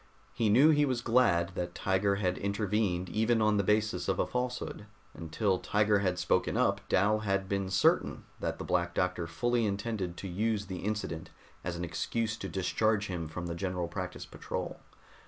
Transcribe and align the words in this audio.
He 0.33 0.49
knew 0.49 0.71
he 0.71 0.83
was 0.83 1.03
glad 1.03 1.49
that 1.49 1.75
Tiger 1.75 2.15
had 2.15 2.39
intervened 2.39 3.07
even 3.07 3.39
on 3.39 3.57
the 3.57 3.63
basis 3.63 4.07
of 4.07 4.17
a 4.17 4.25
falsehood; 4.25 4.87
until 5.13 5.59
Tiger 5.59 5.99
had 5.99 6.17
spoken 6.17 6.57
up 6.57 6.81
Dal 6.89 7.19
had 7.19 7.47
been 7.47 7.69
certain 7.69 8.23
that 8.39 8.57
the 8.57 8.65
Black 8.65 8.95
Doctor 8.95 9.27
fully 9.27 9.63
intended 9.67 10.17
to 10.17 10.27
use 10.27 10.65
the 10.65 10.79
incident 10.79 11.29
as 11.63 11.75
an 11.75 11.85
excuse 11.85 12.35
to 12.37 12.49
discharge 12.49 13.05
him 13.09 13.27
from 13.27 13.45
the 13.45 13.53
General 13.53 13.87
Practice 13.87 14.25
Patrol. 14.25 14.79